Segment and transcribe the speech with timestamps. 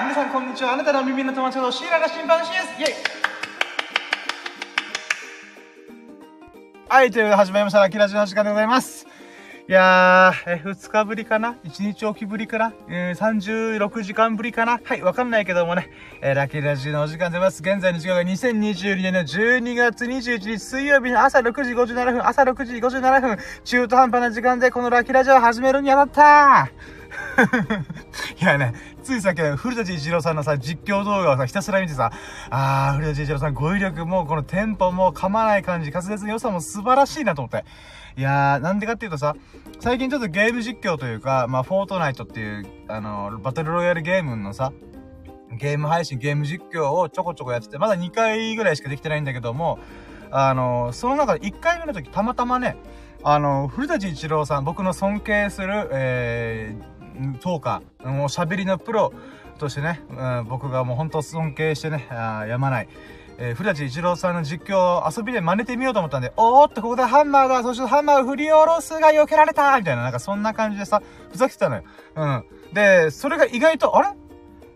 [0.00, 0.72] 皆さんこんにちは。
[0.72, 2.64] あなたの耳の友達のシーラが審判士です。
[2.80, 2.94] イェイ
[6.88, 7.80] はい、ということで始まりました。
[7.80, 9.06] ラキラジの時間でございます。
[9.68, 12.72] いやー、え、2日ぶりかな ?1 日おきぶりかな？
[12.88, 14.80] えー、36時間ぶりかな？
[14.82, 15.90] はい、わかんないけどもね、
[16.22, 17.62] えー、ラッキーラジオのお時間でございます。
[17.62, 26.70] 現在の時間が2022年の12月21日水曜日の朝6時57分、朝6時57分、中途半端な時間でこのラッキーラジオを始めるにあたった
[28.40, 32.12] いやね、ついさっき古舘一郎さんのさ、実況動画をさ、ひたすら見てさ、
[32.50, 37.64] あー、古舘一郎さん語彙力も、このテンポも噛まない感じ、滑舌の良さも素晴らしいなと思って。
[38.16, 39.34] いやー、なんでかっていうとさ、
[39.80, 44.72] 最近ちょっとゲーム実況というか、まあ、フォートナイトっていう、あの、バトルロイヤルゲームのさ、
[45.56, 49.78] ゲーム配信、ゲーム実況をちょこちょこやってて、まだ2回ぐらいしかできてないんだけども、
[50.30, 52.76] あの、その中で1回目の時、たまたまね、
[53.22, 56.91] あの、古舘一郎さん、僕の尊敬する、えー、
[57.40, 59.12] トーカー、もう喋りのプロ
[59.58, 62.88] としてね、うん、僕がもう本当尊敬してね、あやまない。
[63.38, 71.82] えー、古舘一郎さんの実況を遊びで真似てみようと思ったんで、おーっと、ここでハンマーだそしてハンマーを振り下ろすが避けられたみたいな、なんかそんな感じでさ、ふざけてたのよ。
[72.14, 72.44] うん。
[72.72, 74.08] で、それが意外と、あれ？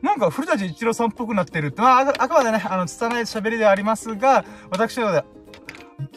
[0.03, 5.25] なんか古舘一郎さんっぽくなってるって、まあ、ああくまでね、あの、拙い喋りではありますが、私ので、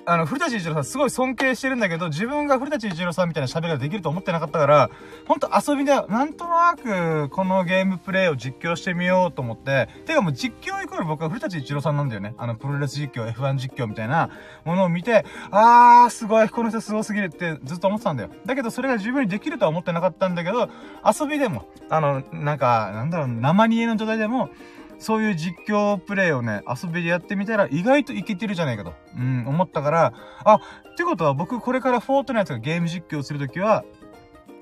[0.06, 4.90] あの、古舘一郎さんすごい尊敬してるんだけど、自分が古舘一郎さんみたいな喋りができると思ってなかったから、
[5.28, 12.34] ほんと遊びで、なんとなく、このゲームプレイを実況してみようと思って、てかもう実況イコール僕は古舘一郎さんなんだよね。
[12.38, 14.30] あの、プロレス実況、F1 実況みたいな
[14.66, 18.30] ものを見て、あー、すごい、この人すごすぎるってずっと思ってたんだよ。
[18.46, 20.70] だけどそれが十分にできるとは思ってなかったんだけど、
[21.06, 24.50] 遊びでも、あの、なんか、なんだろう、生煮えの状態でも、
[25.00, 30.60] そういう実況プレイをね、遊びでやってみたら意外といけてるじゃないかと、うん、思ったから、あ、っ
[30.96, 33.86] てことは僕これからフォートナイトがゲーム実況するときは、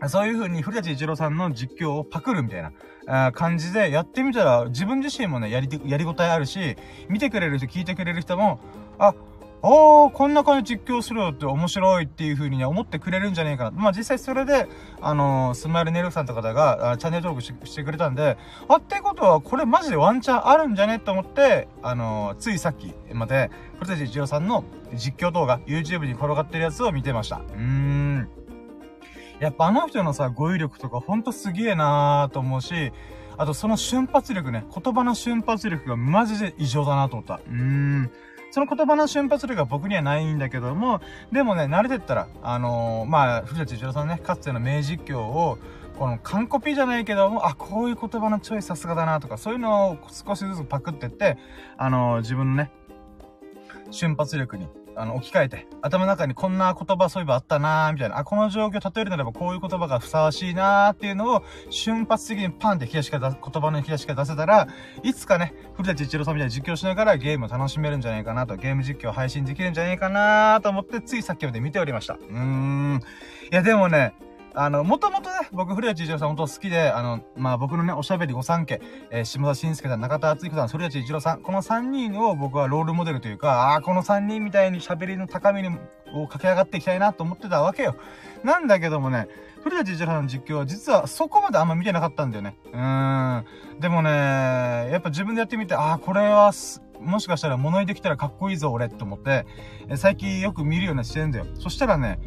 [0.08, 2.72] そういう風に古舘一郎さんの実況をパクるみたいな、
[3.08, 6.78] あ感じでやってみたら自分自身もね、やり、やりごたえあるし、
[7.10, 8.60] 見てくれる人、聞いてくれる人も、
[9.00, 9.16] あ、
[9.62, 13.72] あー、こんな感じ実況するよって面白いっていう風にね、思ってくれるんじゃねえかな。
[13.72, 14.68] まあ実際それで、
[15.02, 18.38] あのー、スマイルネルさんとかが、あチャンネル登録ししてくれたんで、
[18.68, 24.64] あ、ってことはこれマジでワンチャンあるんじゃねと思って、あのー、ついさっきまで、古舘一郎さんの
[24.94, 27.38] 実況動画、YouTube に転がってるやつを見てました。
[27.38, 28.30] うーん。
[29.40, 32.92] やっぱあの人のさ、語彙力とかほんとすげえなーと思うし、
[33.38, 37.36] あとその瞬発力ね、言葉の瞬発力がマジで異常だなと思った。
[37.36, 38.12] うーん。
[38.52, 45.58] その言葉の瞬発力が僕にはないんだけども、でもね、慣れてったら、あのー、まあ、藤田一郎さんね、かつての名実況を、
[45.98, 51.38] この完コピじゃないけども、あ、こういう言葉のチョイスさすがだなとか、そういうのを少しずつパクってって、
[51.78, 52.72] あのー、自分のね、
[53.92, 64.68] 瞬発力に、あの、置き換えて、頭の中にこんな言葉そういえばあったなーみたいな、あ、この状況例えるならばこういう言葉がふさわしいなーっていうのを、瞬発的にパンって引き出しから出言葉の引き出しか出せたら、
[65.04, 72.16] いつかね、古田一郎さんみたいに実況しながらゲームを楽しめるんじゃないかなと、ゲーム実況配信できるんじゃないかなーと思って、ついさっきまで見ておりました。
[72.16, 73.02] うーん。
[73.52, 74.14] いや、でもね、
[74.60, 78.82] あの、もともとね、僕、古谷一郎さん本当好きで、あの、まあ、僕のね、おしゃべり御三家、
[79.12, 85.70] えー、下田晋介さん、中田敦彦さん、古谷一郎さん、この三人を僕はロールモデルというか、ああ、この三人みたいに喋りの高みに、
[86.12, 87.96] を駆け上がっていきたいなと思ってたわけよ。
[88.44, 89.28] なんだけどもね、
[89.62, 92.58] 古谷一郎さんの実況は実はそこまであんま見てなかったんだよね。
[92.74, 93.46] うーん。
[93.80, 96.52] でもね、やっぱ自分でやってみて、ああ、これは
[97.00, 99.46] もしかしたら物にできたらかっこいいぞ、俺って思って、
[99.90, 101.46] え最近よく見るようにしてんだよ。
[101.56, 102.20] そしたらね、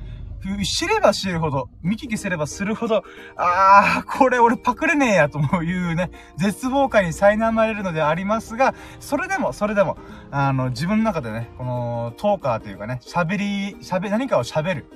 [0.65, 3.05] 知れば知るほど、見聞きすればするほど、
[3.37, 9.99] ああ、これ俺パクれねえやというね、絶望感に苛まれるのでありますが、それでも、それでも、
[10.31, 14.87] あの、自分の中でね、この、トーカーというかね、喋り、喋、何かを喋る。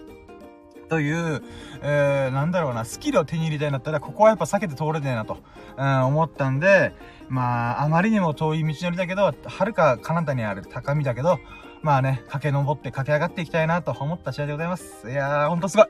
[0.88, 1.43] という、
[1.83, 5.38] えー、なんだろうな、スキルを手に入れたいんだったら、ここはやっぱ避けて通れねえなと、
[5.77, 6.94] うん、思ったんで、
[7.28, 11.38] まあ、あまりにも遠い道のりだけど、はるか彼方にある高みだけど、
[11.84, 15.11] まあね、駆け上って駆け上がっていきたいなと思った試合でございます。
[15.11, 15.87] いやー、ほんとすごい。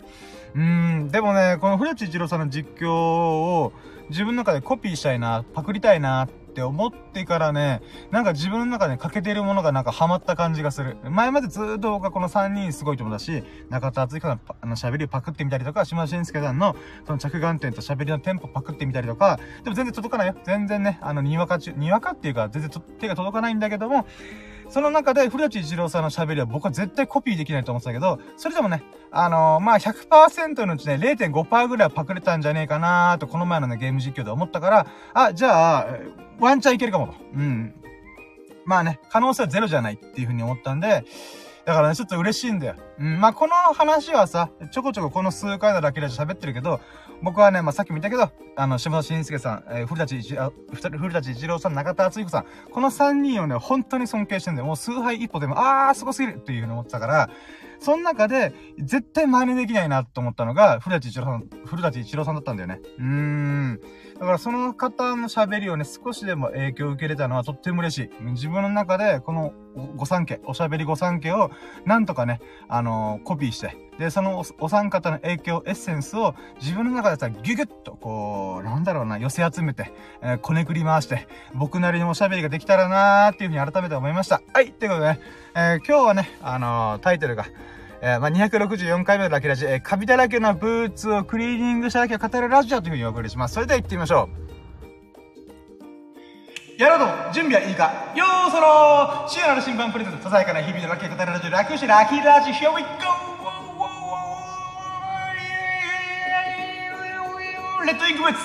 [0.56, 3.73] うーん、でもね、この古内一郎さんの実況を
[4.11, 7.81] 自分の中でコピーしたいな、パクりたいなって思ってからね、
[8.11, 10.96] なんか自分の中で欠けてるものがなんかハマった感じがする。
[11.05, 16.75] 前までずーっと僕はこの3人すごいと思ったし、中田敦彦さんのあの喋りをパクってみたりとか、島田紳介さんの
[17.06, 20.35] その着眼点と喋りのテンポパクってみたりとか、でも全然届かないよ。
[20.43, 24.06] 全然ね、あの、にわか中、にわかっていうか全然手が届かないんだけども、
[24.75, 28.82] その中で、古舘一郎さんの喋りは僕は絶対コピーできないと思ってたけど、それでもね、
[29.12, 35.87] あのー、まあ、100%のうちね、0.5%ぐらいはパクれたんじゃねえかなーと、この前のね、ゲーム実況で思ったから、あ、じゃあ、
[36.41, 37.15] ワンチャンいけるかもと。
[37.37, 37.73] うん。
[38.65, 41.05] まあね、可能性はゼロじゃないっていうふうに思ったんで、
[41.66, 42.76] だからね、ちょっと嬉しいんだよ。
[42.99, 46.81] うん、まあ、この話はさ、ちょこちょここの数回のラッキーラジオ喋ってるけど、
[47.22, 54.66] 僕はね、まあ、さっきも言ったけど、あの、島田紳介さん、えー、古舘一、あ、古舘一郎さん、中田敦彦さん、この3人をね、本当に尊敬してんだよ。
[54.66, 57.31] もう数杯一歩でも、あー、すごすぎるっていうふうに思ってたから、
[57.78, 62.81] その中で、絶対真似できないなと思ったのが、古舘一郎さん、古舘一郎さんだったんだよね。
[62.99, 63.81] うーん。
[64.14, 68.25] だからその方の喋りをね、少しでも影響を受けれたのはとっても嬉しい。
[68.32, 69.52] 自分の中で、この
[69.97, 71.50] ご三家、おしゃべりご三家を、
[71.85, 79.93] なんとかね、あのー、コピーして、で、そのお三方の影響、エッセンスを自分の中でさ、ギュギュッと、こう、なんだろうな、寄せ集めて、
[80.23, 84.43] えー、こねくり回して、僕なりにおしゃべりができたらなーっていうふうに改めて思いました。
[84.53, 85.21] はい、ということでね、
[85.55, 87.47] えー、今日はね、あのー、タイトルが、
[88.00, 93.55] えー、まあ、264回目のラキラジオ、えー、カビだらけのブーツをクリーニングしただけを語るラジオというふうにお送りします。
[93.55, 94.53] それでは行ってみましょう。
[96.79, 96.99] やろう
[97.29, 103.35] と準備はいいかよーそろシアナの新版プレゼント、ささやかな日々のラッキーを語るラジオ、楽してラッキーラジオ、Here we go!
[107.87, 108.41] レッドインクブーツ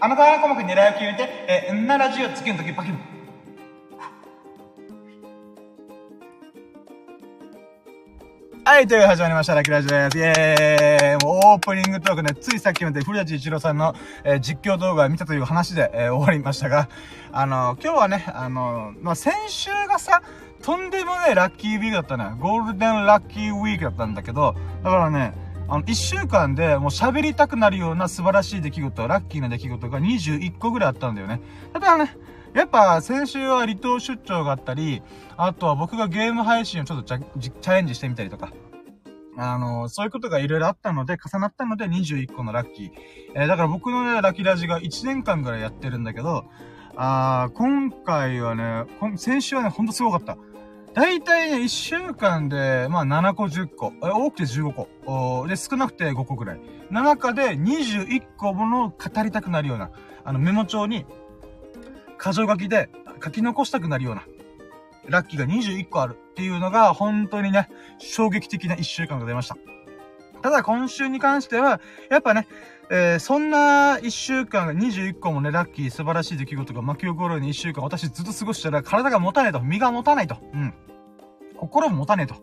[0.00, 3.13] あなたが細かに狙いを決めて、えー、んなラジオ次の時パキン
[8.66, 10.18] はい、という始まりました、ラッキーラジオです。
[10.18, 13.94] イェーイもうオープニングトークね、ついさっきまで古舘一郎さんの、
[14.24, 16.88] えー、実況動画を見たという話で、えー、終わりましたが、
[17.30, 20.22] あのー、今日はね、あのまあ、先週がさ、
[20.62, 22.38] とんでもないラッキーウィークだったね。
[22.40, 25.34] ゴールデンラッキーウィークだったんだけど、だからね、
[25.68, 31.42] あの、一週間でもう喋りたくなるような素晴らしい出来事、ラッキーな出来事が21個ぐらいあったんだよね。
[31.74, 32.16] ただね、
[32.54, 35.02] やっぱ先週は離島出張があったり、
[35.36, 38.52] あとは僕がゲーム配信をちょっとチャレンジしてみたりとか、
[39.36, 42.90] あの、そういうことがいろいろあったので、重なったので21個のラッキー。
[43.34, 46.44] えー、だから僕のね、ラッキーラジが1年間ぐらいやってるんだけど、
[46.96, 48.84] あー、今回はね、
[49.16, 50.38] 先週はね、ほんとすごかった。
[50.94, 56.60] だいたいね、1週間で、まあ7個10個、多くて15個、で、少なくて5個ぐらい。
[56.90, 59.90] 中で21個もの語りたくなるような、
[60.22, 61.04] あのメモ帳に
[62.22, 62.88] 箇条書きで
[63.22, 64.24] 書き残したくなるような、
[65.08, 67.68] ラッキーが21個あるっていうのが、本当にね、
[67.98, 69.56] 衝撃的な1週間が出ました。
[70.42, 71.80] ただ今週に関しては、
[72.10, 72.46] やっぱね、
[72.90, 80.74] えー、そんな1週間21個もね、ラッキー素晴らしい出来事が巻き起こるように1週間私ずっと過ごしたら体が持たないと、身が持たないと、うん。
[81.56, 82.34] 心も持たねえと、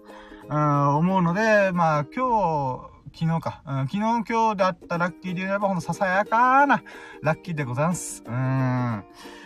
[0.49, 3.61] うん、思うので、まあ今日、昨日か。
[3.67, 6.81] うん、昨日今日であったラッキーで言えばほんとささやかな
[7.21, 8.23] ラッキーでござんす。
[8.25, 9.03] うん。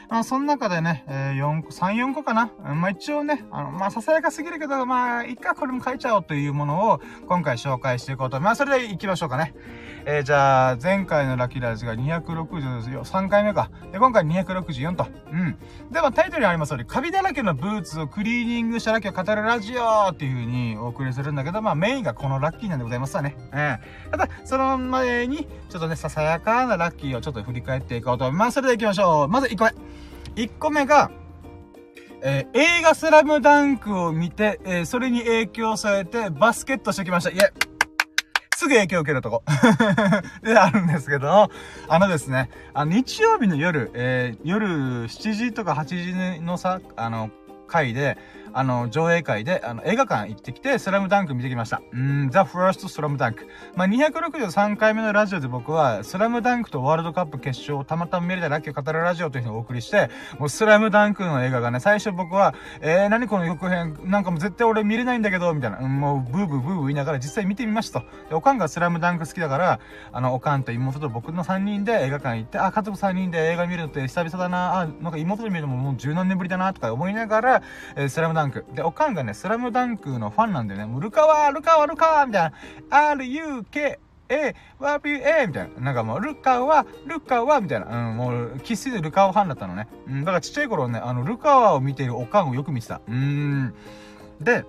[0.09, 2.51] まあ、その中でね、えー、4個、3、4個かな。
[2.75, 8.39] まあ、一応ね、あの、まあ、ささやかすぎるけど、まあ、いっか、これも書いちゃおうというものを、今回紹介していこうと。
[8.39, 9.53] まあ、それで行きましょうかね。
[10.05, 13.71] えー、じゃあ、前回のラッキーラジが263、3回目か。
[13.91, 15.07] で、今回264と。
[15.31, 15.57] うん。
[15.91, 23.35] では、タイトルにあります通り、カビだらけのブーツをクリーニングしたラッキーを語るラジオっていう風にお送りするんだけど、まあ、メインがこのラッキーなんでございますわね。
[23.37, 24.11] うん。
[24.11, 28.55] ただ、その前に、ちょっとね、ささやかなラッキーをちょっと振り返っていこうと思います。
[28.55, 29.27] それでは行きましょう。
[29.27, 29.94] まず1個目。
[30.35, 31.11] 1個目が、
[32.21, 37.29] えー、映画スラムダンクを見て、えー、それに影響されてバスケットしてきました。
[37.29, 37.53] いえ、
[38.55, 39.43] すぐ影響を受けるとこ。
[40.43, 41.49] で、あるんですけど、
[41.87, 44.67] あのですね、あの、日曜日の夜、えー、夜
[45.05, 47.29] 7時とか8時のさ、あの、
[47.67, 48.17] 回で、
[48.57, 51.81] あの、上映会で、あの、映画館行ってきて、スラムダンク見てきました。
[51.91, 53.47] うん、ザ・ファースト・スラムダンク。
[53.75, 60.09] まあ、263回目のラジオで僕は、スラムダンクとワールドカップ決勝をたまたま見れたラッキーを語るラジオというのをお送りして、
[60.39, 68.07] もうスラムダンクの映画がね、最初僕は、えー、何この予告編、なんかもう絶対俺見れないんだけど、みたいな、うん、もうブーブーブー言いながら実際見てみましたと。
[68.29, 69.81] で、おかんがスラムダンク好きだから、
[70.13, 77.61] あの、おかんと妹と僕の3人で映画館行って、あ、家族3人で映画見るのって久々だな、あ、なんか妹と見るのももう十何年ぶりだな、とか思いながら、
[77.97, 78.44] えー、スラムダンク。
[78.51, 80.85] で、おかんがね、スラムダンクのファンなんだよね。
[80.85, 82.53] もうルカワ、ルカワ、ルカワみたいな。
[82.89, 85.81] R-U-K A、ワビュ A みたいな。
[85.81, 88.09] なんかもう、ルカワ、ルカワみたいな。
[88.09, 89.87] うん、もう、生粋でルカワファンだったのね。
[90.07, 93.01] うん、だからちっちゃい頃ね、あの、ルカワを見ているおかんをよく見てた。
[93.07, 93.73] うーん。
[94.41, 94.65] で、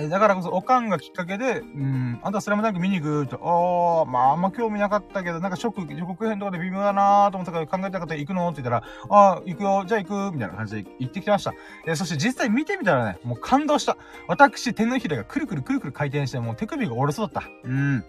[0.00, 11.52] えだからこそ、おかんがきっかけで、うん、あんたスラムダンク見に行くと、ああ、まあ、あんま興味なかったけど、なんかショック、予告編とかで微妙だなーと思ったから考えたかったら行くのって言ったら、ああ、行くよ、じゃあ行く、みたいな感じで行ってきました。
[11.86, 13.96] えそして実際見てみたらね、もう感動した。
[14.26, 17.50] 私、手のひらがくるくるくるくる回転して、もう手首が折れそうだった。
[17.64, 18.04] うん。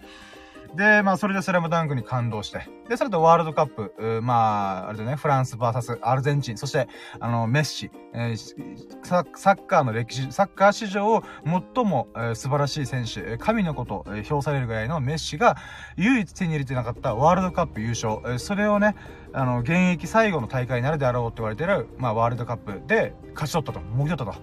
[0.74, 2.66] で、まあ、それでスラムダンクに感動して。
[2.88, 6.88] で、それとワールドカップ、まあ、あれだね、フランス VS アルゼンチン、そして、
[7.20, 15.56] あの、メッシ、えー、サッカーの歴史、サッカー史上最も、えー、素晴らしい選手、神のこと、えー、評されるぐらいのメッシが、
[15.96, 18.96] 唯一手に入れてなかったワールドカップ優勝、えー、それをね、
[19.34, 24.42] あの、現役最後の大会になるであろうって言われてる、まあ、ワールドカップで勝ち取ったと、もぎ取ったと。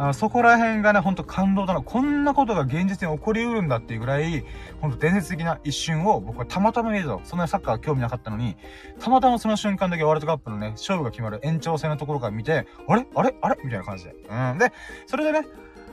[0.00, 1.82] あそこら辺がね、ほんと感動だな。
[1.82, 4.44] こんなことが現実に起こりうるんだっていうぐらい、
[4.80, 7.18] ほんと伝説的な一瞬を僕はたまたま見れた。
[7.24, 8.56] そんなにサッカー興味なかったのに、
[9.00, 13.06] たまたまその瞬間だけワールドカップのね、勝負が決まる延長戦のところから見て、あれ？
[13.14, 13.34] あれ？
[13.40, 13.58] あれ？
[13.64, 14.14] みたいな感じで。
[14.30, 14.58] うん。
[14.58, 14.72] で、
[15.06, 15.46] それでね、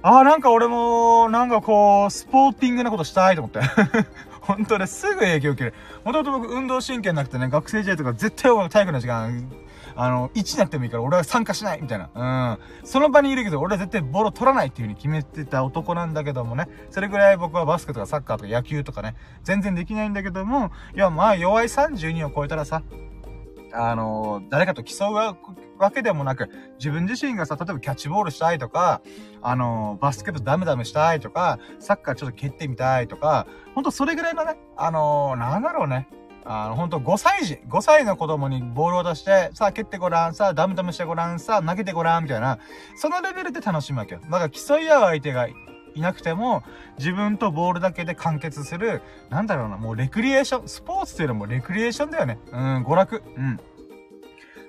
[0.04, 3.60] ああ、なんか俺も、なんかこう、スポーティングなことしたいと思って。
[4.42, 5.74] 本当ね、すぐ影響を受ける。
[6.04, 9.50] もともと僕運動神経なくてね、学生時代とか絶対体育の時間、
[9.96, 12.10] あの、1になってもいいから俺は参加しないみたいな。
[12.14, 12.86] うん。
[12.88, 16.68] その場にいるけど、俺は絶対ボール取らないっていう風に決めてた男なんだけどもね。
[16.90, 22.84] それぐらい僕はバスケとかサッカーとか野球とかね、全然できないんだけども、いや、まあ、弱い32を超えたらさ、
[23.78, 29.02] あの、誰かと競うわけでもなく、自分自身がさ、例えばキャッチボールしたいとか、
[29.42, 36.08] あの、バスケットダムダムしたいとか、サッカーちょっと蹴ってみたいとか、ほんとそれぐらいのね、あの、なんだろうね。
[36.46, 42.60] あの、ほんと5歳児、5歳の子供にボールを出して、さあ蹴ってごらん、さあダムダムしてごらん、さあ投げてごらん、みたいな、
[42.96, 44.22] そのレベルで楽しむわけよ。
[44.22, 45.56] だから競い合う相手がい
[46.02, 46.64] なくても、
[47.00, 52.38] 自分とボールだけで完結する、なんだろうな、もうレクリエーション、スポーツというのもレクリエーションだよね。
[52.52, 53.24] うん、娯楽。
[53.36, 53.60] うん。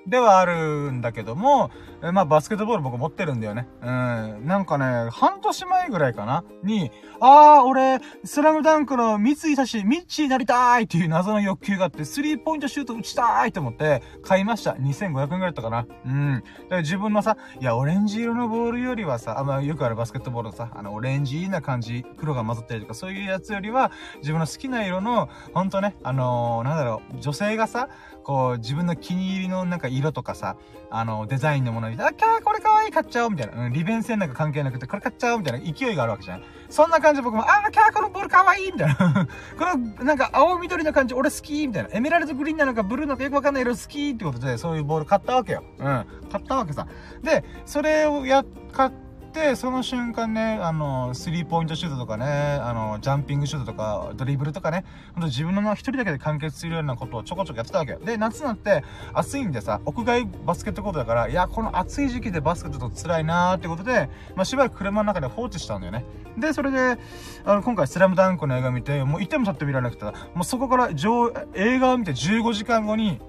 [0.07, 1.69] ではあるんだけども、
[2.13, 3.67] まあバスケットボール僕持ってるんだよね。
[3.81, 4.47] うん。
[4.47, 6.43] なんかね、半年前ぐらいかな？
[6.63, 14.71] に、あー、俺、スラムダンクの三井差し、ミッチになりたいっていう謎の欲求があって、スリーポイントシュート打ちたいと思って買いました。
[14.71, 15.85] 2500円ぐらいだったかな。
[16.05, 16.35] うん。
[16.35, 27.89] だから自分のさ、いや、オレンジ色のボールよりはさ、あまあ、よくあるバスケットボールのさ、あの、オレンジな感じ、黒が混ざったりとか、そういうやつよりは、自分の好きな色の、ほんとね、あのー、なんだろう、女性がさ、
[28.27, 30.57] こう、自分の気に入りのなんか色とかさ、
[30.89, 33.67] あの、デザインのものに、あ、キャーこれかわいい買っちゃおうみたいな。
[33.67, 36.43] うん、利便性なんか関係なくて、これ買っちゃおうみたいな勢いがあるわけじゃん。
[36.69, 38.95] そんな感じで僕も、あー、キャーこのボールかわいいみたいな。
[39.57, 41.89] この、なんか青緑の感じ俺好きみたいな。
[41.93, 45.63] エメラルドグリーンなのかブルーなのかよくわかんない色好きってことで、そういうボール買ったわけよ。
[45.79, 46.05] うん。
[46.29, 46.85] 買ったわけさ。
[47.23, 48.43] で、それをや、
[48.73, 49.06] 買って、
[49.37, 57.97] で、その瞬間ね、あの、スリーポイントシュートとかね、あの、ジャンピングシュートとか、ドリブルとかね、ほんと自分の一人だけで完結するようなことをちょこちょこやってたわけ。
[57.97, 66.03] で、夏になって暑いんでさ、屋外バスケットコートだから、いや、この暑い時期でバスケットと辛いなーってことで、まあ、しばらく車の中で放置したんだよね。
[66.35, 66.97] で、それで、
[67.45, 73.21] あの、今回スラムダンクの映画見て、もういても立って見られなくて、もうそこから上、映画を見て15時間後に、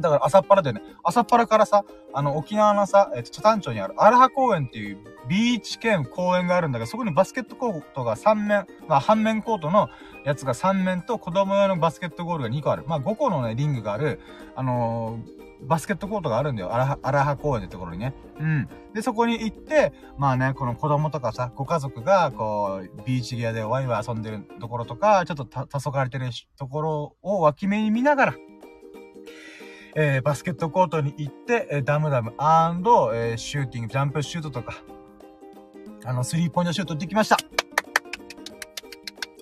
[0.00, 9.88] だから朝っぱらでね、朝っぱらからさ、あの、沖縄のさ、えっと、北谷町にある荒葉公園っていうビーチ兼公園があるんだけど、そこにバスケットコートが3面、まあ半面コートの
[10.24, 12.84] やつが3面と子供用のバスケットゴールが2個ある。
[12.86, 14.20] まあ5個のね、リングがある、
[14.54, 16.72] あのーバスケットコートがあるんだよ。
[16.72, 18.14] 荒葉公園ってところにね。
[18.38, 18.68] うん。
[18.94, 28.34] で、そこに行って、まあね、この子供とかさ、ご家族が、こう、ビーチ際でワイワイ遊んでるところとか、ちょっとた、黄昏れてるところを脇目に見ながら、
[29.94, 34.82] えー、バスケットコートに行って、えー、ダムダム、アンド、えー、シューティング、ジャンプシュートとか、
[36.04, 37.36] あの、スリーポイントシュートできました。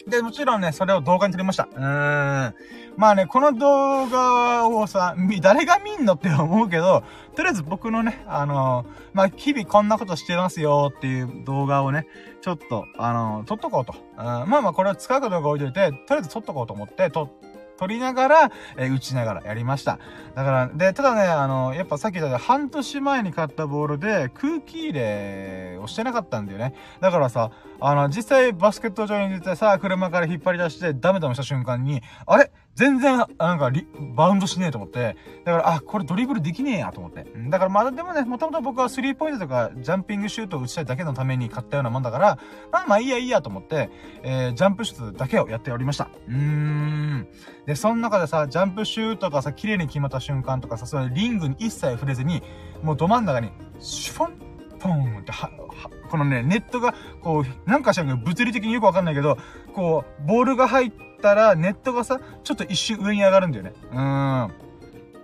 [0.08, 1.68] で、もちろんね、それを動画に撮りました。
[1.70, 2.54] うーん。
[2.96, 7.04] まあね、この動画をさ、誰が見んのって思うけど、
[7.36, 12.06] とりあえず僕のね、あのー、まあ、日々こんなことしてますよっていう動画をね、
[12.40, 13.94] ちょっと、あのー、撮っとこうと。
[14.16, 17.47] うん、まあまあ、これは使うかどうか置いといて、とりあえず撮っとこうと思って、撮って
[17.78, 19.98] 取りながら、えー、打ちながらやりました。
[20.34, 26.74] だから、で、ただね、あの、やっぱさっき言ったように半年前に買ったボールで空気入れをしてなかったんだよね。
[27.00, 32.50] だからさ、あの、実際バスケット場に出てさ、車から引っ張り出してダメダメした瞬間に、あれ？
[32.78, 33.26] 全然、なん
[33.58, 33.72] か
[34.14, 35.16] バウンドしねえと思って。
[35.44, 37.26] だから、あ、これドリブルできねえやと思って。
[37.48, 42.38] だからまだでもね、もともと僕はスリーポイントとかジャンピングシュートを打ちたいだけのために買ったようなもんだから、
[42.70, 43.90] まあまあいいやいいやと思って、
[44.22, 46.08] えー、ジャンプシュートだけをやっておりました。
[46.28, 47.26] うーん。
[47.66, 52.44] で、その中でさ、ジャンプシュートがさ、綺麗に決まった瞬間とかさ、それリングに一切触れずに、
[52.84, 54.32] もうど真ん中に、シュフォン、
[54.78, 59.36] ポンっては、は、このね、ネットが、こう、なんかしらんけど物理的によくわかんないけど、
[59.74, 63.72] こう、ボールが入ってたら、ネットがさ、ちょっと一瞬上に上がるんだよね。
[63.92, 64.52] うーん。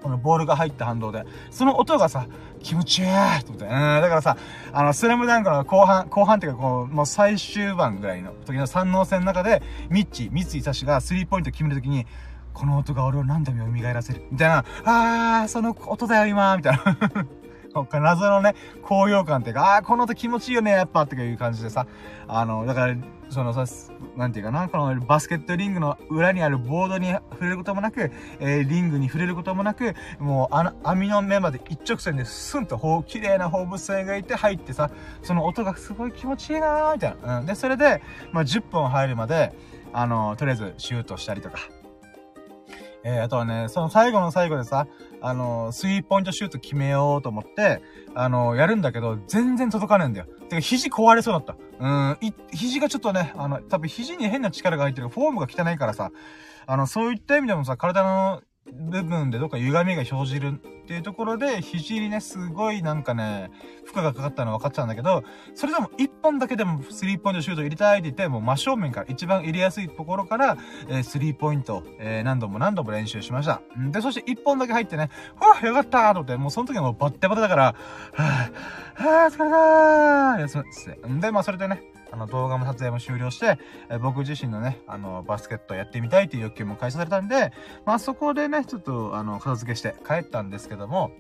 [0.05, 1.25] このボールが入った反動で。
[1.51, 2.27] その音がさ、
[2.63, 3.53] 気持ちいいって。
[3.53, 3.59] うん。
[3.59, 4.37] だからさ、
[4.73, 12.07] あの、スラムダンクの後半、後半っていうかこう、もう最終盤ぐらいの時の三能戦の中で、ミッチ、三井差しがスリーポイント決めるときに、
[12.53, 14.27] この音が俺を何度も蘇らせる。
[14.31, 17.27] みたいな、あー、その音だよ今みたいな。
[18.01, 21.87] 謎のね、高揚感っていうか、ああ、この音気持ちいいよね、やっぱ、っていう感じでさ、
[22.29, 22.95] あの、だから、
[23.35, 23.67] そのさ、
[24.17, 28.11] なんていうかな、このバスケットリングの裏にあるボードに触れることもなく、
[28.41, 34.91] えー、リングに触れることもなく、もう、あの、網の目まで一直線でスンと、ほう、綺麗な放物線がいて入ってさ、
[35.23, 37.41] その音がすごい気持ちいいなーみたいな。
[37.41, 37.47] うん。
[37.47, 38.01] で、それで、
[38.33, 39.53] まあ、10分入るまで、
[39.93, 41.59] あの、とりあえずシュートしたりとか、
[43.05, 44.87] えー、あとはね、その最後の最後でさ、
[45.21, 47.83] あの、スリーポイントシュート決めようと思って、
[48.15, 50.27] あの、やるんだけど、全然届かねえんだよ。
[50.49, 51.55] てか、肘壊れそうだった。
[51.79, 52.17] うん、
[52.53, 56.13] 肘がちょっとね、あの、多分肘に変な力が入ってる、フォームが汚いからさ、
[56.67, 63.51] あの、そういった意味でもさ、体の部分でどっか歪みが生じるっていうところで、肘にね、すごいなんかね、
[63.85, 65.25] 負荷がかかったの分かってたんだけど、
[65.55, 73.63] それでも一本だけでもスリーポイントシュート入れたいって言って、もう真正面から、一番入れやすいところから、えー、スリーポイント、えー、何度も何度も練習しました。
[73.91, 75.09] で、そして一本だけ入ってね、
[75.41, 81.21] はぁ、よかったと思って、もうその時はもうバッテバテだから、はぁ、はぁ、疲れたー休むっつって。
[81.21, 81.83] で、まあそれでね、
[82.15, 83.59] あの動画も撮影も終了して、
[83.91, 87.53] え僕自身のね、あの、バスケットやってみたいという欲求も解消されたんで、
[87.85, 91.11] まあそこでね、ちょっと、あの、片付けして帰ったんですけども、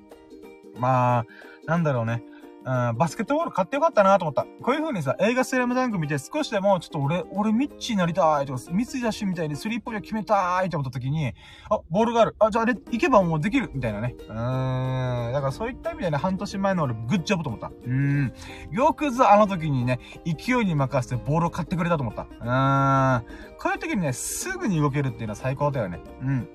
[0.78, 1.26] まあ、
[1.66, 2.22] なんだろうね。
[2.66, 4.44] うん、バスケットボール買ってよかったなと思った。
[4.62, 11.34] こういう風にさ、映画スラムダンク見て少しでも、ちょっと俺、俺ミッチになりたいとか、三井しみたいにスリーポイント決めたいと思った時に、
[11.68, 12.36] あ、ボールがある。
[12.38, 14.14] あ、じゃああれ、行けばもうできるみたいなね。
[14.18, 15.32] うーん。
[15.32, 17.70] だからそういった意味でね、半年前の俺、グッジョブと思った。
[17.86, 18.32] うん。
[18.70, 22.22] よくぞあの時にね、勢いに任せてボールを買ってくれたと思った。
[22.22, 23.24] うーん。
[23.58, 26.00] こういう時にね、すぐに動けるっていうのは最高だよね。
[26.22, 26.48] うん。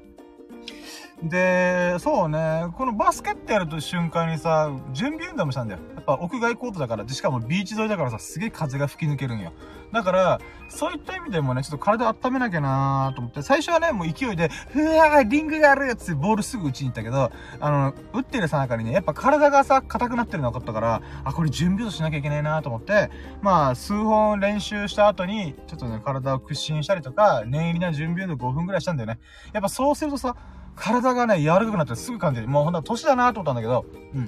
[1.23, 5.79] で、そうね、このバスケットやると瞬間にさ、準備運動もしたんだよ。
[5.95, 9.51] やっぱ屋外コートだから、で、しかもビーチ沿いだからさ、すげえ風が吹き抜けるんよ。
[9.91, 23.09] だから、そういった意味でもね、ちょっと体温めなきゃなーと思って、最初はね、もう勢いで、ふわー、リングがあるやつボールすぐ打ちに行ったけど、あの、打ってるさなかにね、やっぱ体がさ、硬くなってるの分かったから、あ、これ準備運動しなきゃいけないなーと思って、
[23.41, 29.19] まあ、数本練習した後に、ちょっとね、体を屈伸したりとか、念入りな準備運動5分くらいしたんだよね。
[29.51, 30.35] やっぱそうするとさ、
[30.79, 32.47] 体がね、柔らかくなってすぐ感じる。
[32.47, 34.25] もうほんと年だなと思ったんだけど、うん。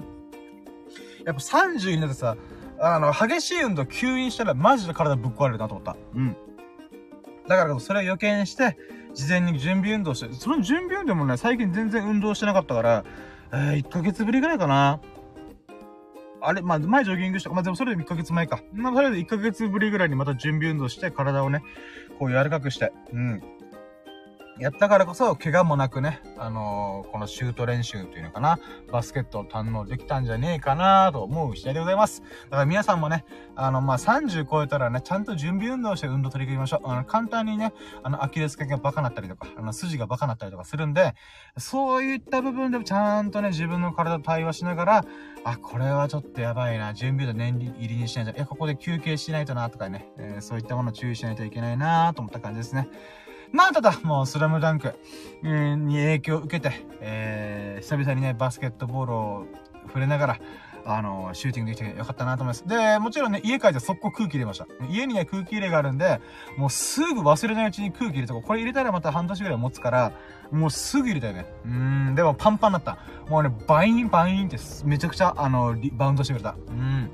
[1.25, 2.36] やっぱ30になってさ、
[2.79, 5.96] あの、激しい運動吸引したらマジで体ぶっ壊れるなと思った。
[6.13, 6.36] うん。
[7.48, 8.77] だからそれを予見して、
[9.13, 13.05] 事前に準備運動して、その準備運動もね、最近全然運動してなかったから、
[13.53, 15.00] えー、1ヶ月ぶりぐらいかな。
[16.41, 17.50] あれ、まあ、前ジョギングした。
[17.51, 18.62] まあ、でもそれで1ヶ月前か。
[18.74, 21.63] まあ、それで1ヶ月ぶりぐらいにまた準備運動して、体をね、
[22.20, 23.43] こう柔らかくして、うん。
[24.62, 28.59] やったからこそ、怪我もなくね、あのー、このシュート練習というのかな、
[28.92, 32.22] バスケットを堪能できたんじゃねえかなと思う次第でございます。
[32.22, 36.88] だから皆さんもね、あの、まあ、30超えたらね、ちゃんと準備運動して運動取り組みましょう。
[36.88, 41.16] あの、簡単にね、あの、アキレス腱がバカなったりとか、あの、筋がバカなったりとかするんで、
[41.57, 45.05] そういった部分でもちゃんとね、自分の体と対話しながら、
[45.44, 52.88] あ、これはちょっとやばいな、準備運動年入りにしないと、いや、ここで休憩しないとな、とかね、えー、そういったものを注意しないといけないなと思った感じですね。
[53.53, 54.94] なんただ、もうスラムダンク、
[55.44, 59.46] に影響を受けて、えー、久々にね、バスケットボールを
[59.87, 60.40] 触れながら、
[60.85, 62.68] あの、シューティングできてよかったなと思います。
[62.68, 64.68] で、もちろんね、家帰って速攻空気入れました。
[64.90, 66.22] 家にね、空気入れがあるんで、
[66.57, 68.42] もうすぐ忘れないうちに空気入れとこ。
[68.42, 70.14] これ入れたらまた半年ぐらい持つから、
[70.51, 71.46] もうすぐ入れたよね。
[71.66, 72.98] うん、でもパンパンになった。
[73.29, 76.55] もうね、バインバインってめちゃくちゃ、あの、バウンドしてくれた。
[76.68, 77.09] うん。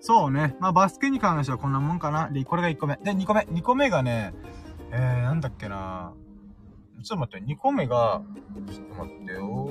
[0.00, 0.56] そうね。
[0.60, 2.30] まあ、バスケに関してはこんなもんかな。
[2.30, 2.96] で、これが1個目。
[2.96, 3.40] で、2個目。
[3.40, 4.32] 2個目がね、
[4.92, 6.12] えー、なんだっけな
[7.02, 8.22] ちょっと待って、2個目が、
[8.70, 9.70] ちょっと待ってよ。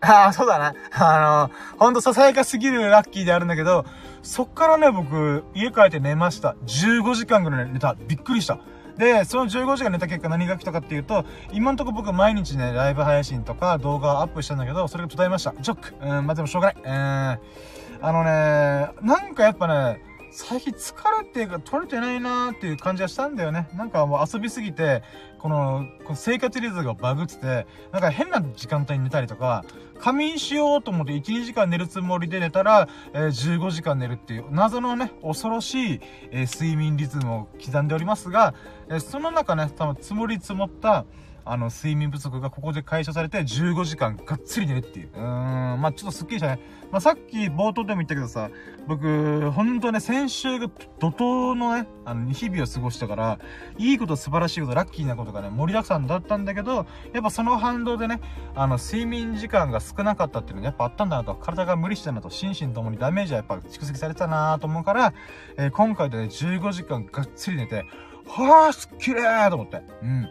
[0.00, 0.74] ああ、そうだな。
[0.92, 3.84] あの、ほんとささやかすぎるラッキーであるんだけど、
[4.22, 6.56] そっからね、僕、家帰って寝ました。
[6.66, 7.94] 15時間ぐらい寝た。
[7.94, 8.58] びっくりした。
[8.96, 15.54] で、その15時間寝た結果何が来たかっていうと、今んとこ僕毎日ね、ライブ配信とか動画をアップしたんだけど、それが途絶えました。
[15.60, 15.94] ジョック。
[16.00, 16.82] うん、まあ、でもしょうがない。
[16.84, 18.02] うん。
[18.04, 23.68] あのね、なんかやっぱね、最近疲れてが取れてないなーっていう感じがしたんだよね。
[23.74, 25.02] なんかもう遊びすぎて、
[25.38, 29.64] この、この生活リズムがバグってて、なんか変な時間帯に寝たりとか、
[30.00, 33.26] 仮眠しようと思って1、2時間寝るつもりで寝たら、えー、
[33.58, 38.54] 15時間寝るっていう、謎のね、恐ろしい、えー、睡眠リズムを刻んでおりますが、
[38.88, 41.04] えー、その中ね、多分積もり積もった、
[41.44, 45.10] あの、睡眠不足がここで解消されて15時間がっつり寝るっていう。
[45.14, 46.60] うーん、まあちょっとスッキリしたね。
[46.90, 48.50] まあさっき冒頭でも言ったけどさ、
[48.86, 53.38] 僕、ほんとね、先週が怒涛のね、あの、日々を過ごしたから、
[53.78, 58.20] いいこと素晴らしいこと、ラッキーなことがね、盛りだくさんだったんだけど、やっぱその反動でね、
[58.54, 65.14] あの、睡眠時間が少なかったっていうのがやっぱあったんだなと、体が無理したなと、心身ともにダメージはやっぱ蓄積されてたなと思うから、
[65.56, 67.84] えー、今回でね、15時間がっつり寝て、
[68.26, 69.82] はぁ、すっきりーと思って。
[70.02, 70.28] うん。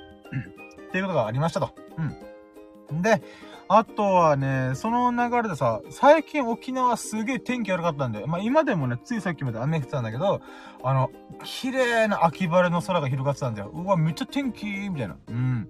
[0.91, 1.73] っていうことがありましたと。
[2.91, 3.01] うん。
[3.01, 3.23] で、
[3.69, 10.41] あとはね、その流れでさ、最近沖縄すげえ天気悪かったんで、まあ今でもね、ついさっきまで雨降ってたんだけど、
[10.83, 11.09] あの、
[11.45, 13.71] 綺麗な秋晴れの空が広がってたんだよ。
[13.73, 15.15] うわ、めっちゃ天気いいみたいな。
[15.29, 15.69] うん。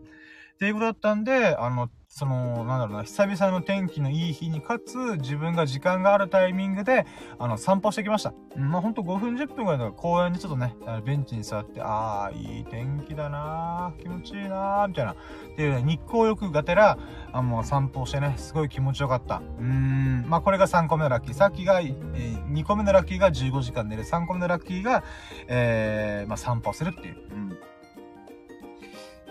[0.55, 7.05] っていうことだったんで、あの、その、なんだろうな、久々の天気のいい日に、かつ、自分が時間があるタイミングで、
[7.39, 8.33] あの、散歩してきました。
[8.57, 15.13] うん、まあ、ほんと5分10分ぐらいの公園にちょっとね、ベンチに座って、ああ、いい天気だな気持ちいいなみたいな。
[15.13, 15.15] っ
[15.55, 16.97] ていうね、日光浴がてら、
[17.31, 19.37] あもう散歩してね、すごい気持ちよかった。
[19.37, 21.33] うーん、まあ、これが3個目のラッキー。
[21.33, 24.03] さっきが、えー、2個目のラッキーが15時間寝る。
[24.03, 25.05] 3個目のラッキーが、
[25.47, 27.15] えー、まあ、散歩するっていう。
[27.31, 27.57] うん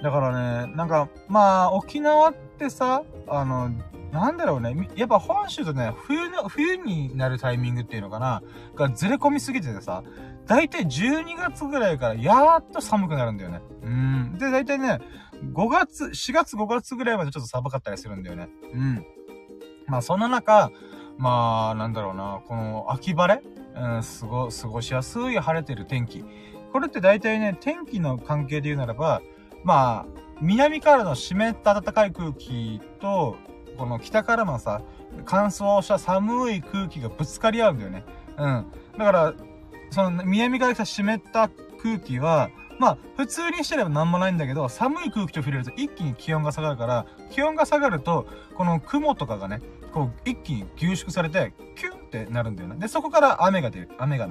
[0.03, 3.71] だからね、なんか、まあ、沖縄ってさ、あの、
[4.13, 4.89] なんだろうね。
[4.97, 8.43] やっぱ本州とね、冬の、冬になるタイミングっていうのかな
[8.75, 10.03] がずれ込みすぎててさ、
[10.47, 13.61] だいたい12月ぐらいからやーっと寒くなるんだよね。
[13.83, 14.37] うん。
[14.39, 14.99] で、だいたいね、
[15.53, 18.49] 5月、4月5月ぐらいまでちょっと寒かったりするんだよね。
[18.73, 19.07] うん。
[19.87, 20.71] まあそんな中、
[21.19, 23.43] まあ、なんだろうな、この秋晴れ
[23.77, 26.25] うん、すご、過ごしやすい晴れてる天気。
[26.73, 29.23] これって大体ね、天気の関係で言うならば、
[29.65, 33.37] まあ、南からの湿った暖かい空気と、
[33.77, 34.83] この北からのさ、
[35.25, 38.05] 乾燥した寒い空気がぶつかり合うんだよね。
[38.39, 38.67] うん。
[38.99, 39.35] だから、
[39.91, 41.51] その南から来た湿った
[41.83, 49.61] 空気は、まあ、普通にしてれば何もないんだけど、寒い空気と触れると一気に気温が下がるから、気温が下がると、この雲とかがね、
[49.93, 52.77] こう、一気に凝縮されて、キュンってなるんだよね。
[52.79, 53.91] で、そこから雨が出る。
[53.99, 54.31] 雨が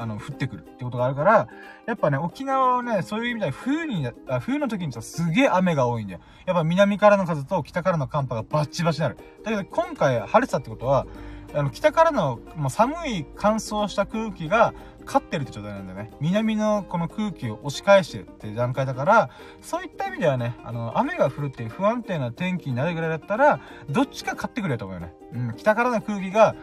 [0.00, 1.48] あの、降ってくるってことがあるから、
[1.86, 6.20] やっぱね、沖縄はね、そういう意味では冬に、あ冬の時にさ、すげえ雨が多いんだよ。
[6.46, 9.18] やっぱ南からの風と北からの寒波がバッチバチになる。
[9.44, 11.06] だけど今回晴れてたってことは、
[11.54, 14.72] あの、北からの、もう寒い乾燥した空気が、
[15.10, 16.12] 勝ってるって状態なんだよね。
[16.20, 25.12] 南のこの空気を押し返してるって段階だから、そういった意味ではね、あの、雨が降るっていう不安定な天気になるぐらいだったら、どっちか勝ってくれると思うよね。
[25.32, 26.54] うん、北からの空気が、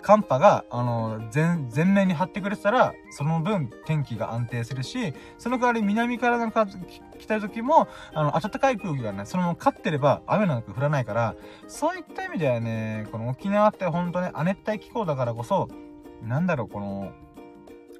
[0.00, 6.78] 寒波が、あの、全、全面に張ってくれてたら、その分天気が安定するし、その代わり南からの風
[7.18, 11.34] 来た時も、あの、暖かい空気がね、そのまま勝ってれば雨なんか降らないから、
[11.68, 15.68] そういった意味ではね、この沖縄って本当ね、亜熱帯気候だからこそ、
[16.22, 17.12] なんだろう、この、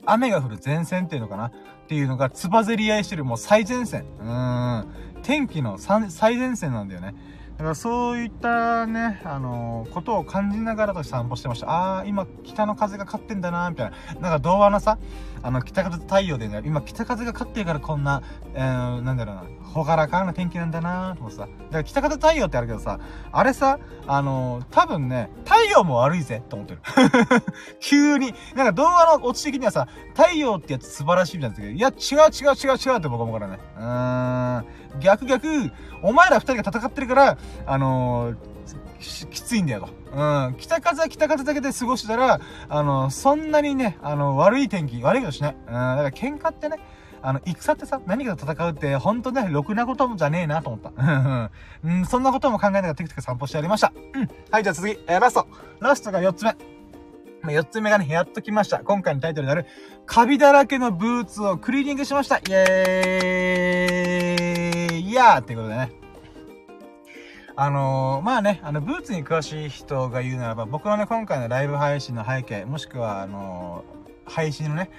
[0.06, 1.46] 雨が降る前線っていうのかな？
[1.46, 1.52] っ
[1.88, 4.04] ていうのが、つばぜり合いしてるもう最前線。
[4.20, 4.86] うん。
[5.22, 7.14] 天気の最前線なんだよね。
[7.60, 11.68] だからそういったね、あのー、ことを感じながらと散歩してました。
[11.68, 13.96] ああ、今北の風が勝ってんだなみたいな。
[14.18, 14.98] なんか童話のさ、
[15.42, 18.22] あの、北風太陽でね、今北風が勝ってるからこんな、
[18.54, 19.44] えー、なんだろうな、
[19.74, 21.42] ほがらかな天気なんだなと思ってさ。
[21.42, 22.98] だから北風太陽ってあるけどさ、
[23.30, 26.80] あれさ、あのー、多分ね、太陽も悪いぜと思ってる。
[27.80, 28.32] 急に。
[28.54, 33.58] なんか動画のオチ的にはさ、太陽ってやつ素晴らしいみたいなんですけど、いや、違う違う違う違うって僕は思うからね。
[33.76, 34.79] うーん。
[34.98, 35.70] 逆逆、
[36.02, 38.36] お前ら二人が戦ってるから、あのー、
[39.30, 39.88] きついんだよと。
[40.12, 40.54] うん。
[40.58, 45.54] 北風は北風だけで過ごしたら、あのー、そんなにね、あのー、悪い天気、悪いことしない。
[45.54, 45.66] うん。
[45.66, 46.78] だから喧嘩ってね、
[47.22, 50.92] あの、戦ってさ、何かと戦うって、ほんとね、ろくなこともじゃねえなと思った。
[51.84, 53.92] うん、そんなことも考えながらテクテク散歩してやりました。
[54.14, 54.28] うん。
[54.50, 55.46] はい、じゃあ次、えー、ラスト。
[55.80, 56.56] ラストが4つ目。
[57.42, 58.80] 4つ目がね、やっと来ました。
[58.80, 59.66] 今回のタイトルになる、
[60.06, 62.36] カビだらけのブーツをクリーニングしました。
[62.36, 64.49] イエーイ
[65.20, 65.92] やーってことでね。
[67.56, 74.90] あのー、まあね、あの、ブーツに詳しい人が言うならば、僕のね、今回のライブ配信の背景、もしくは、あのー、配信のね、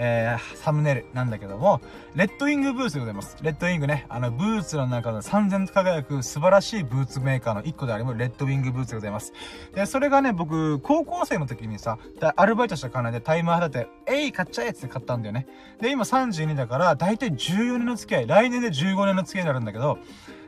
[0.00, 1.80] えー、サムネイルなんだけども、
[2.14, 3.36] レッドウィングブーツでございます。
[3.42, 9.32] レッドウィングね、あの、ブーツの中で三千と輝く素晴らしいブーツメーカーの一個であります、レッドウィングブーツでございます。
[9.74, 11.98] で、それがね、僕、高校生の時にさ、
[12.36, 15.48] アルバイトした金でタイマー払って、えい、買っちゃえって買ったんだよね。
[15.80, 19.98] で、今32だから、だいたい14年の付き合い、来年で15年の付き合いになるんだけど、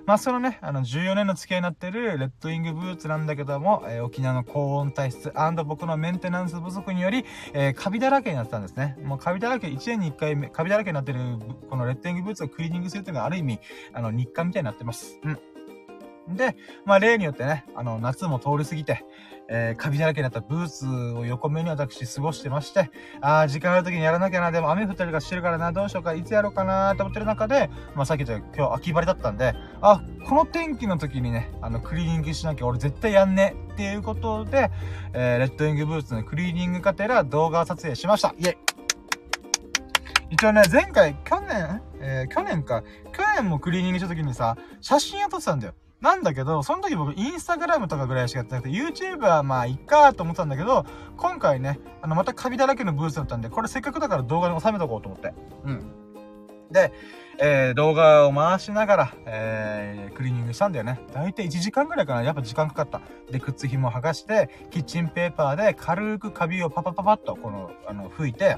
[0.06, 5.32] まあ、そのね、あの、14年の付き合いになってるレッドイングブーツなんだけども、えー、沖縄の高温体質
[5.64, 8.96] 僕のメンテナンス不足により、えー、カビだらけになってたんですね。
[9.02, 11.20] もうカビだらけ、1年に1回、カビだらけになってる、
[11.68, 13.60] このレッドイングブーツをクリーニングするというのはある意味、
[13.92, 15.20] あの、日課みたいになってます。
[15.22, 16.36] うん。
[16.36, 19.04] で、まあ例によってね、あの、夏も通り過ぎて、
[19.52, 34.70] えー、カビだらけになったブーツを横目に私過ごしてまして、ああ、時間ある時にやらなきゃな、でも雨降ったりとかしてるからな、どうしようか、いつやろうかなと思ってる中で、まあさっき言った今日秋晴れだったんで、あ、この天気の時にね、あの、クリーニングしなきゃ俺絶対やんねっていうことで、
[35.14, 38.34] えー、レッドウィングブーツのクリーニングがてら動画撮影しました。
[38.38, 38.56] イェイ
[40.30, 45.74] 一応ね、前回、去年、えー、去年か、去年もクリーニングした時にさ、写真を撮ってたんだよ。
[46.00, 50.86] なんだけど、その時僕インスタグラムとかぐらいしかやってなくて、YouTube はまあいっかと思ってたんだけど、
[51.16, 55.34] 今回ね、あのまたカビだらけのブースだったんで、これせっかくだから動画に収めとこうと思って。
[55.64, 55.92] うん。
[56.70, 56.92] で、
[57.38, 61.00] えー、動画を回しながら、えー、クリーニングしたんだよね。
[61.12, 62.22] だいたい1時間ぐらいかな。
[62.22, 63.00] やっぱ時間かかった。
[63.30, 68.56] で、靴紐剥がして、キッチンペーパーで軽くカビをパパパパッと、この、あの、拭いて、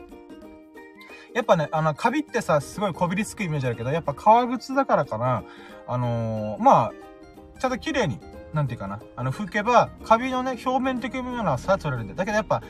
[1.34, 5.44] やっぱね、あの、カビってさ、すごいこびりつくイメージあるけど、やっぱ革靴だからかな、
[5.86, 6.92] あのー、まあ、
[7.62, 8.18] ちゃんと綺麗に、
[8.52, 12.14] なんていうかな、あの、拭けば、カビのね、表面的なものはさ、取れるんで。
[12.14, 12.60] だけどやっぱ、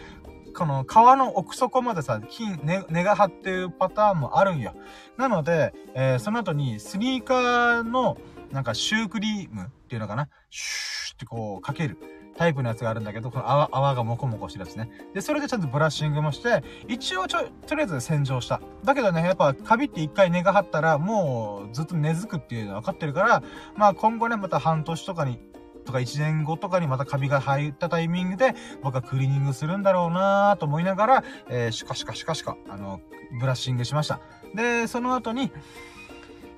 [0.55, 4.75] この皮の奥底までさ、金、根、根が張ってるパターンもあるんよ。
[5.17, 8.19] なので、えー、その後にスニーカーの、
[8.51, 11.97] なんかシュークリームっていうのかな、シューってこうかける。
[12.37, 14.91] タイプのやつがあるんだけど、この泡、泡がモコモコしてるやつね。
[15.15, 18.61] で、それでちゃんとブラッシングもして、一応ちょ、とりあえず洗浄した。
[18.85, 23.43] だけどね、やっぱカビって一回根が張ったら、もうずっと根付くっていうのは分かってるから、
[23.77, 25.39] まあ今後ね、また半年とかに、
[25.85, 33.01] とか1年後とかにまたカビが入ったタイミングで、僕はクリーニングするんだろうなと思いながら、えー、シュカシュカシュカシュカ、あの、
[33.41, 34.21] ブラッシングしました。
[34.55, 35.51] で、その後に、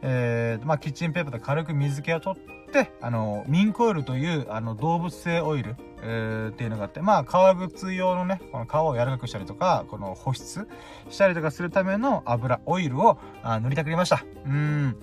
[0.03, 2.54] えー、まあ、キッチンペーパーで軽く水気を取って、
[3.01, 10.69] あの、ミンコイルという、あの、動物性オイル、えー、っていうのがあって、まあ、革靴用のね、この皮を柔らかくしたりとか、この保湿
[11.09, 14.25] したりとかするための油、オイルをあ塗りたくりました。
[14.47, 14.97] うん。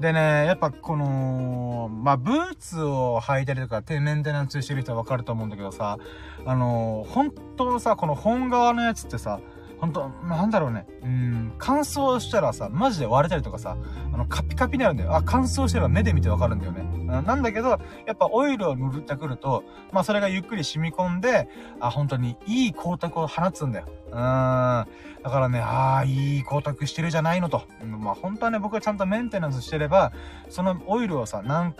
[0.00, 5.98] でね、やっぱこの、まあ、ブーツを履いたりとか、メンテナンスしてる人はわかると思うんだけどさ、
[6.46, 9.40] あのー、本当のさ、この本革のやつってさ、
[9.80, 10.86] 本当なんだろうね。
[11.02, 13.76] うん、乾燥したらさ、マジで割れたりとかさ、
[14.12, 15.14] あの、カピカピになるんだよ。
[15.14, 16.82] あ、乾燥してれば目で見てわかるんだよね。
[17.22, 17.78] なんだけど、や
[18.12, 21.48] っぱオイルを塗ってくると、まあそれがゆっくり染み込んで、
[21.80, 23.86] あ、本当にいい光沢を放つんだよ。
[24.06, 24.12] うん。
[24.12, 24.86] だ
[25.30, 27.62] からね、ああ、いい光沢してるじゃないのと。
[27.84, 30.12] まあ本当はね、僕がちゃんとメンテナンスしてれば、
[30.48, 31.74] そのオイルをさ、なん、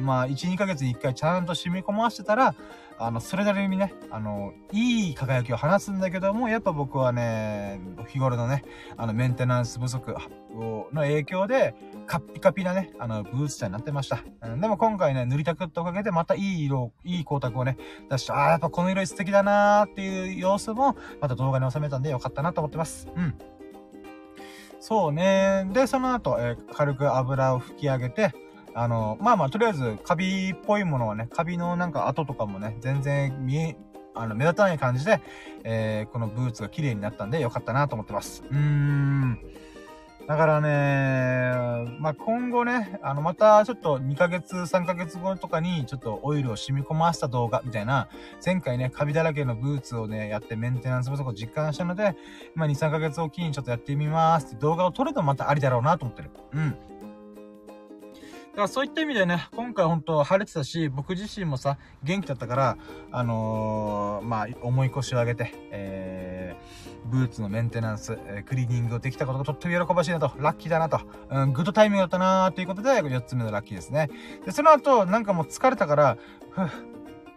[0.00, 2.54] まあ1、2ヶ月に1回ちゃんと染み込ませてたら、
[3.04, 8.64] あの、それなりにね、あの、いい輝きを放つんだけども、やっぱ僕はね、日頃のね、
[8.96, 10.14] あの、メンテナンス不足
[10.92, 11.74] の影響で、
[12.06, 14.24] カッピカピなね、あの、ブーツ茶になってました。
[14.42, 17.76] うん、でも今回ね、塗りたくったおかげで、またいい色、いい光沢をね、
[18.10, 23.08] 出して、ああ、やっぱこの色素敵だなーっていう様子も、また動画に収めたんでよかったなと思ってます。
[23.16, 23.34] うん。
[24.80, 25.68] そうね。
[25.72, 28.32] で、その後、えー、軽く油を吹き上げて、
[28.74, 33.76] あの、まあまあ、とりあえず、カビっぽいものはね、カビのなんか跡とかもね、全然見え、
[34.14, 35.20] あの、目立たない感じで、
[35.64, 38.42] えー、このブーツが綺麗になったんでよかったなと思ってます。
[38.50, 39.38] うーん。
[40.26, 48.08] だからね、まあ、今後ね、あの、またちょっと2ヶ月、3ヶ月後とかにちょっとオイルを染み込ませた動画みたいな、
[48.44, 52.14] 前回ね、カビだらけのブーツをね、やってメンテナンス不足を実感したので、
[52.54, 56.30] まあ、2、3ヶ月おきにちょっとやってみますって動画を撮るとまたありだろうなと思ってる。
[56.54, 56.76] うん。
[58.52, 62.76] だからそういった意味でね、今回本当晴れてたし、僕自身もさ、元気だったから、
[63.10, 74.10] あのー、まあ、重い腰を上げて、えー、ブーツのメンテナンス、えー、クリーニングをできたことがとっても喜ばしいなと、ラッキーだなと、うん、グッドタイミングだったなーということで、4つ目のラッキーですね。
[74.44, 76.18] で、その後、なんかもう疲れたから、
[76.50, 76.60] ふ、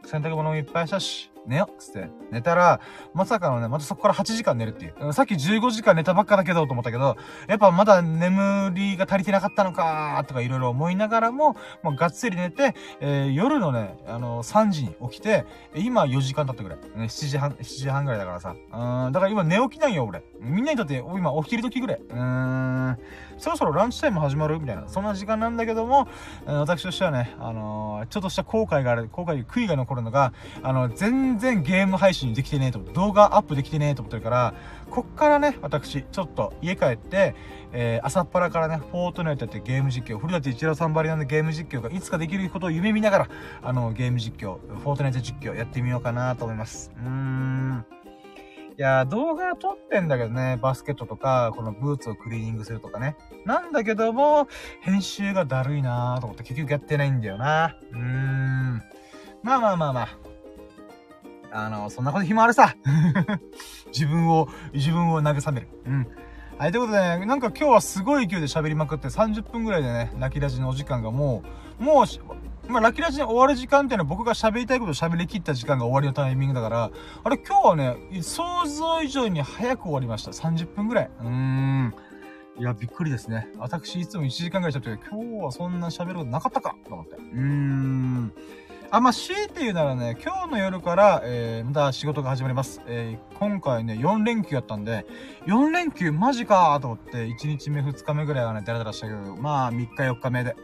[0.05, 2.79] 洗濯物もいっぱいしたし、寝よっつって、寝たら、
[3.13, 5.13] まさかのね、またそこから8時間寝るっていう。
[5.13, 16.79] さっき15時間寝たばっかだけど、と思ったけど、やっぱまだ眠りが足りてなかったのかとかいろいろ思いながらも、もうがっつり寝て、えー、夜のね、あのー、3時に起きて、今4時間経ったぐらい。
[16.97, 18.55] ね、7時半、7時半ぐらいだからさ。
[18.71, 20.23] うん、だから今寝起きなんよ、俺。
[20.39, 21.99] みんなにとって、今お昼時ぐらい。
[21.99, 22.97] うーん、
[23.37, 24.59] そろそろランチタイム始まる？
[24.59, 26.07] みたいな、そんな時間なんだけども、
[26.45, 34.53] 私としてはね、あのー、ちょっとした後悔がある、後悔、悔いが残るのが、あの、全全然ゲーム配信できてねえと思って、動画アップできてねえと思ってるから、
[34.89, 37.35] こっからね、私、ちょっと家帰って、
[37.73, 43.29] えー、朝っぱらからね、フォートナイトやってゲーム実況、古舘一郎さんばりなんでゲーム実況がいつかできることを夢見ながら、
[43.63, 46.91] あの、ゲーム実況、フォートナイト実況やってみようかなと思います。
[46.97, 47.85] うーん。
[48.77, 53.15] いや、動画撮ってんだけどね、バスケットとか、このブーツをクリーニングするとかね。
[53.45, 54.47] なんだけども、
[54.81, 57.77] 編集がだるいなーと思って結局やってないんだよな。
[57.91, 58.83] うーん。
[59.43, 60.24] まあまあまあまあ。
[61.55, 62.75] あの、そんなこと暇あるさ。
[63.87, 65.69] 自分を、自分を慰める。
[65.85, 66.07] うん。
[66.57, 71.43] はい、ということでね、なんか今日はすごい勢いで喋りまくって30分ぐらいでね、泣き出しのお時間がも
[71.79, 76.91] う、もう、まあ、ラキラジに終わる時間っていうのは僕が喋りたいことを喋りきった時間が終わりのタイミングだから、
[77.23, 80.31] あれ今日はね、想像以上に早く終わりました。
[80.31, 81.09] 30分ぐらい。
[81.21, 81.95] うーん。
[82.57, 83.49] いや、びっくりですね。
[83.57, 87.15] 私いつも1時間ぐらい喋って、今日はそんな喋ることなかったかと思って。
[87.15, 88.33] うーん。
[88.91, 92.81] あ、まあ、強いて言うならね、今日の夜から、えー、また仕事が始まります。
[92.87, 95.05] えー、今回ね、4連休やったんで、
[95.47, 100.55] 4連休マジかと思って、1日目、2日目ぐらいはね、ダラダラしたけど、まあ、3日、4日目で、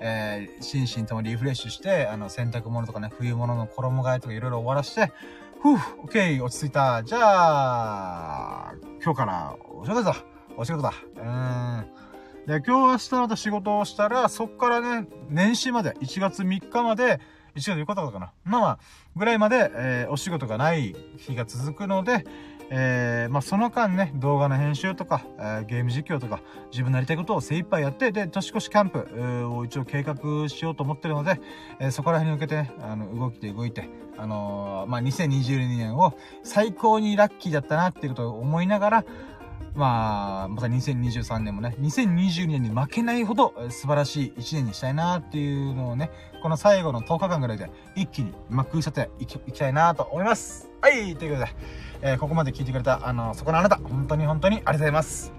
[0.00, 5.12] えー、心身ともリフレッシュして、あの、洗濯物とかね、冬物の衣替えとかいろいろ終わらして、
[5.60, 7.02] ふう、オッケー、落ち着いた。
[7.04, 10.16] じゃあ、今日からお仕事だ。
[10.56, 10.92] お仕事だ。
[11.16, 11.86] うーん。
[12.46, 17.20] で、今日明日また仕事をしたら、そっからね、年始まで、1月3日まで、
[17.56, 18.32] 1月4日とかかな。
[18.44, 18.78] まあまあ、
[19.16, 22.24] ぐらいまで、えー、お仕事がない日が続くので、
[22.68, 26.40] えー、まあ、その間ね、動画の編集とか、えー、ゲーム実況とか、
[26.70, 30.16] 自分のやりたいことを精一杯やって、で、年越しキャンプ、を一応計画
[30.48, 31.40] しようと思ってるので、
[31.78, 33.88] えそこら辺に向けて、ね、あの、動きで動いて、
[34.18, 39.04] あのまあ、2022年を最高にラッキーだったなっていうことを思いながら、
[39.74, 46.10] まあ、また2023年もね、2022年に負けないほど素晴らしい1年にしたいなっていうのをね、
[46.42, 50.70] この最後の10日間ぐらいで一気にまくりさていきいきたいなと思います。
[50.80, 51.56] はい、ということで、
[52.00, 55.32] えー、ここまで聞いてくれた、あの、そこのあなた、本当に本当にありがとうございます。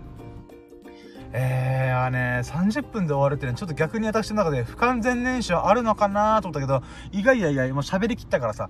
[1.33, 8.69] えー、あね、30分で終わるってね、ちょっと逆に私の中で不完全燃焼あるのかなと思ったけど、意外や意外、もう喋りきったからさ、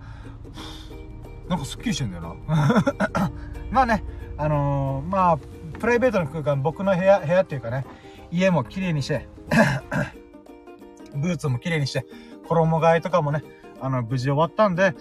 [1.50, 3.32] なんかスッキリしてんだよな。
[3.72, 4.04] まあね、
[4.38, 5.38] あのー、まあ、
[5.80, 7.86] プライベートの空間、僕の部屋、部屋っていうかね、
[8.32, 9.28] 家も綺麗にして、
[11.16, 12.06] ブーツも綺麗にして、
[12.48, 13.44] 衣替えとかもね、
[13.82, 14.94] あの、無事終わったんで、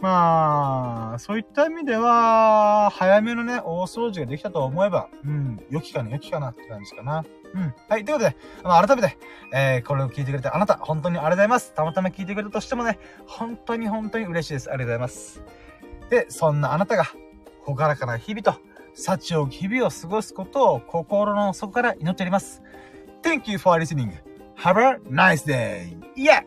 [0.00, 7.24] まあ、そういった意味では、早めのね、大掃除ができたと思えば、うん、良きかな、良きかなって感じかな。
[7.54, 7.74] うん。
[7.88, 8.04] はい。
[8.04, 9.16] ということで、まあ、改めて、
[9.52, 11.72] えー、これを聞いてくれてあなた、本当にありがとうございます。
[11.74, 14.70] たまたま聞いてくれたとしてもね、本当に本当に嬉しいです。
[14.70, 15.42] ありがとうございます。
[16.10, 17.04] で、そんなあなたが、
[17.62, 18.56] ほがらかな日々と、
[18.94, 22.62] 幸を日々を過ごすことを心の底から祈っております。
[23.22, 24.12] Thank you for listening.
[24.56, 25.96] Have a nice day.
[26.16, 26.44] Yeah!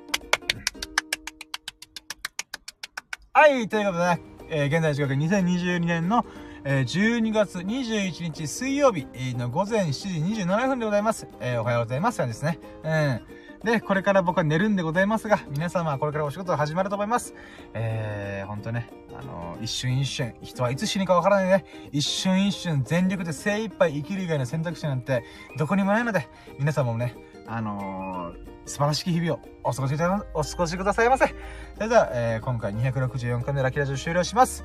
[3.34, 6.26] はい、ということでね、えー、現在時刻2022年の、
[6.64, 9.06] えー、12月21日水曜日
[9.36, 11.28] の午前7時27分でございます。
[11.40, 12.18] えー、おはようございます。
[12.26, 12.60] ですね。
[12.84, 13.47] うん。
[13.64, 17.34] で、これから僕は寝るんでございますが、皆様はこれからお仕事が始まると思います。
[17.74, 21.66] えー、ほんとね、あのー、一瞬一瞬、人はいつ死ぬかわからないね。
[21.92, 25.24] 一瞬一瞬全力で精一杯生きる以外の選択肢なんて
[25.58, 26.28] どこにもないので、
[26.60, 27.16] 皆様もね、
[27.48, 31.28] あのー、素晴らしき日々をお過ごしくださいお過ごしくださいませ。
[31.76, 34.64] それでは、えー、今回264回目のラッキーラジオ終了します。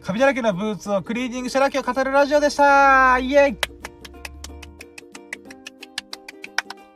[0.00, 3.58] カビだらけのブーツをクリーニングしたラッキを語るラジオでしたイェイ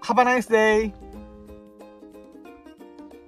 [0.02, 1.01] !Have a nice day!